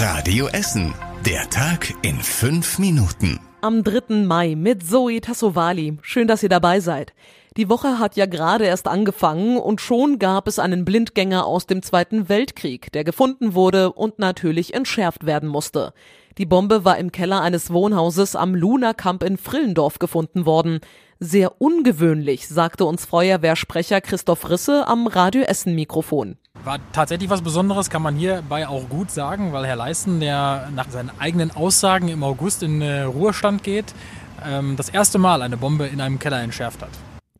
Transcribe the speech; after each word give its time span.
Radio 0.00 0.46
Essen. 0.46 0.94
Der 1.26 1.50
Tag 1.50 1.92
in 2.02 2.20
fünf 2.20 2.78
Minuten. 2.78 3.40
Am 3.62 3.82
3. 3.82 4.14
Mai 4.14 4.54
mit 4.54 4.88
Zoe 4.88 5.20
Tassovali. 5.20 5.98
Schön, 6.02 6.28
dass 6.28 6.44
ihr 6.44 6.48
dabei 6.48 6.78
seid. 6.78 7.14
Die 7.56 7.68
Woche 7.68 7.98
hat 7.98 8.14
ja 8.14 8.26
gerade 8.26 8.64
erst 8.64 8.86
angefangen 8.86 9.56
und 9.56 9.80
schon 9.80 10.20
gab 10.20 10.46
es 10.46 10.60
einen 10.60 10.84
Blindgänger 10.84 11.44
aus 11.44 11.66
dem 11.66 11.82
Zweiten 11.82 12.28
Weltkrieg, 12.28 12.92
der 12.92 13.02
gefunden 13.02 13.54
wurde 13.54 13.90
und 13.90 14.20
natürlich 14.20 14.72
entschärft 14.72 15.26
werden 15.26 15.48
musste. 15.48 15.92
Die 16.38 16.46
Bombe 16.46 16.84
war 16.84 16.96
im 16.96 17.10
Keller 17.10 17.40
eines 17.40 17.72
Wohnhauses 17.72 18.36
am 18.36 18.54
Luna 18.54 18.94
Camp 18.94 19.24
in 19.24 19.36
Frillendorf 19.36 19.98
gefunden 19.98 20.46
worden. 20.46 20.78
Sehr 21.18 21.60
ungewöhnlich, 21.60 22.46
sagte 22.46 22.84
uns 22.84 23.04
Feuerwehrsprecher 23.04 24.00
Christoph 24.00 24.48
Risse 24.48 24.86
am 24.86 25.08
Radio 25.08 25.42
Essen 25.42 25.74
Mikrofon. 25.74 26.36
War 26.64 26.78
tatsächlich 26.92 27.30
was 27.30 27.42
Besonderes, 27.42 27.88
kann 27.88 28.02
man 28.02 28.16
hierbei 28.16 28.66
auch 28.68 28.88
gut 28.88 29.10
sagen, 29.10 29.52
weil 29.52 29.66
Herr 29.66 29.76
Leisten, 29.76 30.20
der 30.20 30.68
nach 30.74 30.90
seinen 30.90 31.10
eigenen 31.18 31.50
Aussagen 31.50 32.08
im 32.08 32.22
August 32.22 32.62
in 32.62 32.82
äh, 32.82 33.02
Ruhestand 33.02 33.62
geht, 33.62 33.94
ähm, 34.44 34.76
das 34.76 34.88
erste 34.88 35.18
Mal 35.18 35.42
eine 35.42 35.56
Bombe 35.56 35.86
in 35.86 36.00
einem 36.00 36.18
Keller 36.18 36.42
entschärft 36.42 36.82
hat. 36.82 36.90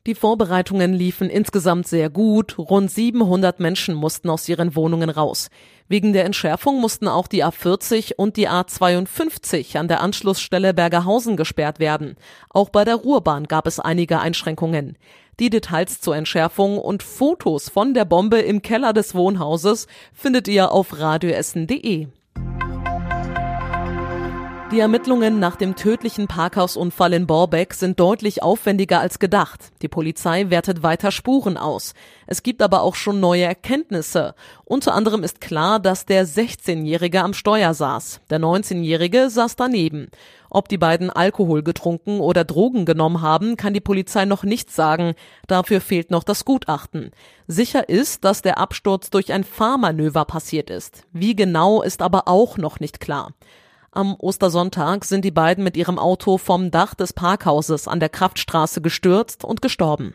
Die 0.09 0.15
Vorbereitungen 0.15 0.95
liefen 0.95 1.29
insgesamt 1.29 1.87
sehr 1.87 2.09
gut. 2.09 2.57
Rund 2.57 2.91
700 2.91 3.61
Menschen 3.61 3.95
mussten 3.95 4.31
aus 4.31 4.49
ihren 4.49 4.75
Wohnungen 4.75 5.11
raus. 5.11 5.51
Wegen 5.87 6.15
der 6.15 6.25
Entschärfung 6.25 6.81
mussten 6.81 7.09
auch 7.09 7.27
die 7.27 7.45
A40 7.45 8.15
und 8.17 8.39
die 8.39 8.49
A52 8.49 9.77
an 9.77 9.87
der 9.87 10.01
Anschlussstelle 10.01 10.73
Bergerhausen 10.73 11.37
gesperrt 11.37 11.79
werden. 11.79 12.17
Auch 12.49 12.71
bei 12.71 12.87
der 12.87 12.95
Ruhrbahn 12.95 13.45
gab 13.45 13.67
es 13.67 13.81
einige 13.81 14.19
Einschränkungen. 14.19 14.97
Die 15.41 15.51
Details 15.51 16.01
zur 16.01 16.17
Entschärfung 16.17 16.79
und 16.79 17.05
Fotos 17.05 17.69
von 17.69 17.95
der 17.95 18.05
Bombe 18.05 18.41
im 18.41 18.61
Keller 18.61 18.93
des 18.93 19.15
Wohnhauses 19.15 19.87
findet 20.13 20.49
ihr 20.49 20.73
auf 20.73 20.99
radioessen.de. 20.99 22.09
Die 24.71 24.81
Ermittlungen 24.81 25.39
nach 25.39 25.57
dem 25.57 25.77
tödlichen 25.77 26.27
Parkhausunfall 26.27 27.15
in 27.15 27.27
Borbeck 27.27 27.73
sind 27.73 27.99
deutlich 27.99 28.43
aufwendiger 28.43 29.01
als 29.01 29.19
gedacht. 29.19 29.71
Die 29.81 29.89
Polizei 29.89 30.51
wertet 30.51 30.83
weiter 30.83 31.11
Spuren 31.11 31.57
aus. 31.57 31.95
Es 32.27 32.43
gibt 32.43 32.61
aber 32.61 32.83
auch 32.83 32.95
schon 32.95 33.19
neue 33.19 33.45
Erkenntnisse. 33.45 34.35
Unter 34.67 34.93
anderem 34.93 35.23
ist 35.23 35.41
klar, 35.41 35.81
dass 35.81 36.05
der 36.05 36.27
16-Jährige 36.27 37.23
am 37.23 37.33
Steuer 37.33 37.73
saß. 37.73 38.21
Der 38.29 38.41
19-Jährige 38.41 39.31
saß 39.31 39.57
daneben. 39.57 40.11
Ob 40.51 40.69
die 40.69 40.79
beiden 40.79 41.11
Alkohol 41.11 41.63
getrunken 41.63 42.21
oder 42.21 42.45
Drogen 42.45 42.85
genommen 42.85 43.21
haben, 43.21 43.57
kann 43.57 43.75
die 43.75 43.81
Polizei 43.81 44.25
noch 44.25 44.45
nicht 44.45 44.71
sagen. 44.71 45.15
Dafür 45.47 45.81
fehlt 45.81 46.11
noch 46.11 46.25
das 46.25 46.45
Gutachten. 46.45 47.11
Sicher 47.47 47.89
ist, 47.89 48.25
dass 48.25 48.43
der 48.43 48.59
Absturz 48.59 49.11
durch 49.11 49.33
ein 49.33 49.45
Fahrmanöver 49.45 50.25
passiert 50.25 50.71
ist. 50.71 51.05
Wie 51.13 51.37
genau 51.37 51.83
ist 51.83 52.03
aber 52.03 52.29
auch 52.29 52.57
noch 52.57 52.81
nicht 52.81 53.01
klar. 53.01 53.33
Am 53.91 54.15
Ostersonntag 54.19 55.05
sind 55.05 55.25
die 55.25 55.31
beiden 55.31 55.65
mit 55.65 55.77
ihrem 55.77 55.99
Auto 55.99 56.39
vom 56.39 56.71
Dach 56.71 56.95
des 56.95 57.13
Parkhauses 57.13 57.89
an 57.89 58.01
der 58.01 58.11
Kraftstraße 58.11 58.81
gestürzt 58.83 59.45
und 59.45 59.63
gestorben. 59.63 60.15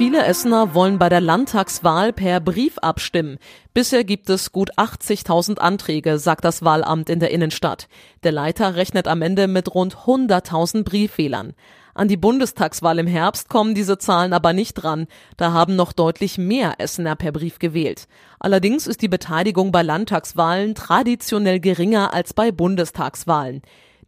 Viele 0.00 0.24
Essener 0.24 0.72
wollen 0.72 0.98
bei 0.98 1.10
der 1.10 1.20
Landtagswahl 1.20 2.14
per 2.14 2.40
Brief 2.40 2.78
abstimmen. 2.78 3.36
Bisher 3.74 4.02
gibt 4.02 4.30
es 4.30 4.50
gut 4.50 4.70
80.000 4.78 5.58
Anträge, 5.58 6.18
sagt 6.18 6.46
das 6.46 6.64
Wahlamt 6.64 7.10
in 7.10 7.20
der 7.20 7.30
Innenstadt. 7.32 7.86
Der 8.22 8.32
Leiter 8.32 8.76
rechnet 8.76 9.06
am 9.06 9.20
Ende 9.20 9.46
mit 9.46 9.74
rund 9.74 9.94
100.000 10.06 10.84
Briefwählern. 10.84 11.52
An 11.92 12.08
die 12.08 12.16
Bundestagswahl 12.16 12.98
im 12.98 13.06
Herbst 13.06 13.50
kommen 13.50 13.74
diese 13.74 13.98
Zahlen 13.98 14.32
aber 14.32 14.54
nicht 14.54 14.72
dran. 14.72 15.06
Da 15.36 15.52
haben 15.52 15.76
noch 15.76 15.92
deutlich 15.92 16.38
mehr 16.38 16.76
Essener 16.78 17.14
per 17.14 17.32
Brief 17.32 17.58
gewählt. 17.58 18.08
Allerdings 18.38 18.86
ist 18.86 19.02
die 19.02 19.08
Beteiligung 19.08 19.70
bei 19.70 19.82
Landtagswahlen 19.82 20.74
traditionell 20.74 21.60
geringer 21.60 22.14
als 22.14 22.32
bei 22.32 22.52
Bundestagswahlen. 22.52 23.60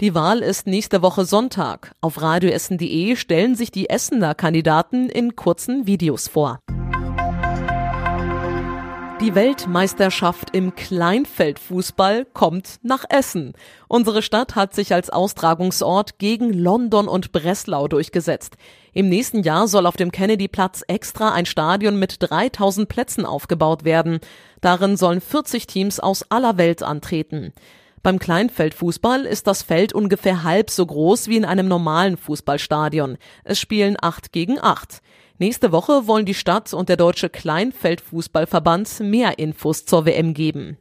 Die 0.03 0.17
Wahl 0.17 0.41
ist 0.41 0.67
nächste 0.67 1.00
Woche 1.00 1.25
Sonntag. 1.25 1.95
Auf 2.00 2.20
radioessen.de 2.20 3.14
stellen 3.14 3.54
sich 3.54 3.71
die 3.71 3.88
Essener 3.88 4.34
Kandidaten 4.34 5.09
in 5.09 5.37
kurzen 5.37 5.87
Videos 5.87 6.27
vor. 6.27 6.59
Die 9.21 9.37
Weltmeisterschaft 9.37 10.56
im 10.56 10.75
Kleinfeldfußball 10.75 12.25
kommt 12.25 12.81
nach 12.82 13.04
Essen. 13.10 13.53
Unsere 13.87 14.22
Stadt 14.22 14.56
hat 14.56 14.75
sich 14.75 14.93
als 14.93 15.09
Austragungsort 15.09 16.19
gegen 16.19 16.53
London 16.53 17.06
und 17.06 17.31
Breslau 17.31 17.87
durchgesetzt. 17.87 18.56
Im 18.93 19.09
nächsten 19.09 19.44
Jahr 19.44 19.69
soll 19.69 19.87
auf 19.87 19.97
dem 19.97 20.10
Kennedy-Platz 20.10 20.82
extra 20.88 21.32
ein 21.32 21.47
Stadion 21.47 21.97
mit 21.97 22.16
3000 22.19 22.88
Plätzen 22.88 23.25
aufgebaut 23.25 23.84
werden. 23.84 24.19
Darin 24.60 24.97
sollen 24.97 25.21
40 25.21 25.69
Teams 25.69 26.00
aus 26.00 26.25
aller 26.28 26.59
Welt 26.59 26.82
antreten. 26.82 27.53
Beim 28.03 28.19
Kleinfeldfußball 28.19 29.27
ist 29.27 29.47
das 29.47 29.63
Feld 29.63 29.93
ungefähr 29.93 30.43
halb 30.43 30.71
so 30.71 30.85
groß 30.85 31.29
wie 31.29 31.37
in 31.37 31.45
einem 31.45 31.69
normalen 31.69 32.17
Fußballstadion. 32.17 33.17
Es 33.45 33.61
spielen 33.61 33.97
acht 34.01 34.33
gegen 34.33 34.59
acht. 34.61 35.03
Nächste 35.39 35.71
Woche 35.71 36.09
wollen 36.09 36.27
die 36.27 36.35
Stadt 36.35 36.75
und 36.75 36.89
der 36.89 36.97
Deutsche 36.97 37.31
Kleinfeldfußballverband 37.31 39.01
mehr 39.01 39.39
Infos 39.39 39.87
zur 39.87 40.05
WM 40.05 40.35
geben. 40.35 40.79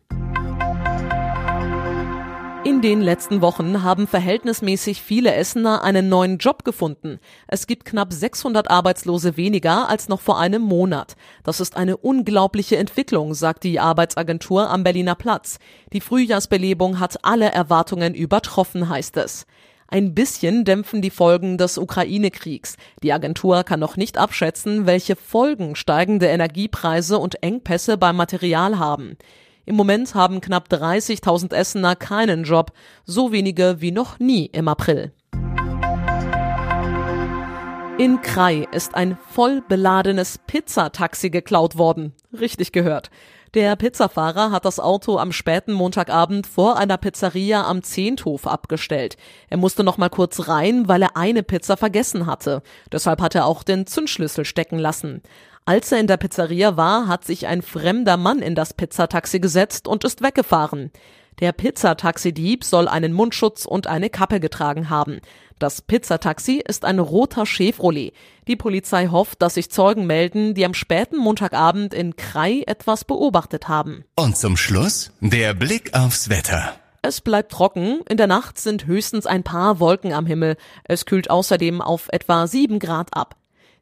In 2.71 2.81
den 2.81 3.01
letzten 3.01 3.41
Wochen 3.41 3.83
haben 3.83 4.07
verhältnismäßig 4.07 5.01
viele 5.01 5.35
Essener 5.35 5.83
einen 5.83 6.07
neuen 6.07 6.37
Job 6.37 6.63
gefunden. 6.63 7.19
Es 7.45 7.67
gibt 7.67 7.83
knapp 7.83 8.13
600 8.13 8.71
Arbeitslose 8.71 9.35
weniger 9.35 9.89
als 9.89 10.07
noch 10.07 10.21
vor 10.21 10.39
einem 10.39 10.61
Monat. 10.61 11.17
Das 11.43 11.59
ist 11.59 11.75
eine 11.75 11.97
unglaubliche 11.97 12.77
Entwicklung, 12.77 13.33
sagt 13.33 13.65
die 13.65 13.81
Arbeitsagentur 13.81 14.69
am 14.69 14.85
Berliner 14.85 15.15
Platz. 15.15 15.59
Die 15.91 15.99
Frühjahrsbelebung 15.99 17.01
hat 17.01 17.25
alle 17.25 17.51
Erwartungen 17.51 18.13
übertroffen, 18.15 18.87
heißt 18.87 19.17
es. 19.17 19.45
Ein 19.89 20.15
bisschen 20.15 20.63
dämpfen 20.63 21.01
die 21.01 21.09
Folgen 21.09 21.57
des 21.57 21.77
Ukraine-Kriegs. 21.77 22.77
Die 23.03 23.11
Agentur 23.11 23.65
kann 23.65 23.81
noch 23.81 23.97
nicht 23.97 24.17
abschätzen, 24.17 24.85
welche 24.85 25.17
Folgen 25.17 25.75
steigende 25.75 26.27
Energiepreise 26.27 27.19
und 27.19 27.43
Engpässe 27.43 27.97
beim 27.97 28.15
Material 28.15 28.79
haben. 28.79 29.17
Im 29.65 29.75
Moment 29.75 30.15
haben 30.15 30.41
knapp 30.41 30.69
30.000 30.71 31.53
Essener 31.53 31.95
keinen 31.95 32.43
Job, 32.43 32.71
so 33.05 33.31
wenige 33.31 33.77
wie 33.79 33.91
noch 33.91 34.19
nie 34.19 34.47
im 34.47 34.67
April. 34.67 35.13
In 37.97 38.21
Krai 38.21 38.67
ist 38.71 38.95
ein 38.95 39.15
voll 39.29 39.61
beladenes 39.61 40.39
Pizzataxi 40.47 41.29
geklaut 41.29 41.77
worden. 41.77 42.13
Richtig 42.33 42.71
gehört. 42.71 43.11
Der 43.53 43.75
Pizzafahrer 43.75 44.49
hat 44.51 44.63
das 44.63 44.79
Auto 44.79 45.17
am 45.17 45.33
späten 45.33 45.73
Montagabend 45.73 46.47
vor 46.47 46.77
einer 46.77 46.97
Pizzeria 46.97 47.67
am 47.67 47.83
Zehnthof 47.83 48.47
abgestellt. 48.47 49.17
Er 49.49 49.57
musste 49.57 49.83
noch 49.83 49.97
mal 49.97 50.09
kurz 50.09 50.47
rein, 50.47 50.87
weil 50.87 51.01
er 51.01 51.17
eine 51.17 51.43
Pizza 51.43 51.75
vergessen 51.75 52.25
hatte. 52.25 52.63
Deshalb 52.91 53.21
hat 53.21 53.35
er 53.35 53.45
auch 53.45 53.63
den 53.63 53.85
Zündschlüssel 53.85 54.45
stecken 54.45 54.79
lassen. 54.79 55.21
Als 55.65 55.91
er 55.91 55.99
in 55.99 56.07
der 56.07 56.17
Pizzeria 56.17 56.75
war, 56.75 57.07
hat 57.07 57.23
sich 57.23 57.47
ein 57.47 57.61
fremder 57.61 58.17
Mann 58.17 58.39
in 58.39 58.55
das 58.55 58.73
Pizzataxi 58.73 59.39
gesetzt 59.39 59.87
und 59.87 60.03
ist 60.03 60.23
weggefahren. 60.23 60.91
Der 61.39 61.51
Pizzataxidieb 61.53 62.63
soll 62.63 62.87
einen 62.87 63.13
Mundschutz 63.13 63.65
und 63.65 63.87
eine 63.87 64.09
Kappe 64.09 64.39
getragen 64.39 64.89
haben. 64.89 65.21
Das 65.59 65.81
Pizzataxi 65.81 66.61
ist 66.67 66.85
ein 66.85 66.99
roter 66.99 67.45
Chevrolet. 67.45 68.13
Die 68.47 68.55
Polizei 68.55 69.07
hofft, 69.07 69.41
dass 69.41 69.53
sich 69.53 69.69
Zeugen 69.69 70.07
melden, 70.07 70.55
die 70.55 70.65
am 70.65 70.73
späten 70.73 71.17
Montagabend 71.17 71.93
in 71.93 72.15
Krai 72.15 72.63
etwas 72.65 73.05
beobachtet 73.05 73.67
haben. 73.67 74.03
Und 74.15 74.37
zum 74.37 74.57
Schluss 74.57 75.11
der 75.19 75.53
Blick 75.53 75.93
aufs 75.93 76.29
Wetter. 76.29 76.73
Es 77.03 77.21
bleibt 77.21 77.51
trocken, 77.51 78.01
in 78.09 78.17
der 78.17 78.27
Nacht 78.27 78.59
sind 78.59 78.85
höchstens 78.85 79.25
ein 79.25 79.43
paar 79.43 79.79
Wolken 79.79 80.13
am 80.13 80.25
Himmel. 80.25 80.57
Es 80.83 81.05
kühlt 81.05 81.29
außerdem 81.29 81.81
auf 81.81 82.09
etwa 82.11 82.45
sieben 82.45 82.77
Grad 82.77 83.15
ab. 83.15 83.35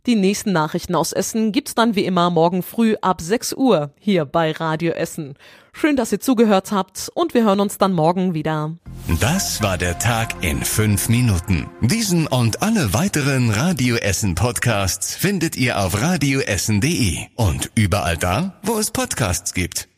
Die 0.05 0.15
nächsten 0.15 0.53
Nachrichten 0.53 0.95
aus 0.95 1.11
Essen 1.11 1.51
gibt's 1.51 1.75
dann 1.75 1.95
wie 1.95 2.05
immer 2.05 2.29
morgen 2.29 2.63
früh 2.63 2.95
ab 3.01 3.19
6 3.21 3.53
Uhr 3.53 3.91
hier 3.99 4.25
bei 4.25 4.51
Radio 4.51 4.93
Essen. 4.93 5.35
Schön, 5.73 5.95
dass 5.95 6.11
ihr 6.11 6.19
zugehört 6.19 6.71
habt 6.71 7.09
und 7.13 7.33
wir 7.33 7.43
hören 7.43 7.59
uns 7.59 7.77
dann 7.77 7.93
morgen 7.93 8.33
wieder. 8.33 8.75
Das 9.19 9.61
war 9.61 9.77
der 9.77 9.99
Tag 9.99 10.43
in 10.43 10.63
fünf 10.63 11.09
Minuten. 11.09 11.69
Diesen 11.81 12.27
und 12.27 12.61
alle 12.61 12.93
weiteren 12.93 13.49
Radio 13.49 13.95
Essen 13.97 14.35
Podcasts 14.35 15.15
findet 15.15 15.57
ihr 15.57 15.79
auf 15.79 16.01
radioessen.de 16.01 17.27
und 17.35 17.71
überall 17.75 18.17
da, 18.17 18.59
wo 18.63 18.77
es 18.77 18.91
Podcasts 18.91 19.53
gibt. 19.53 19.88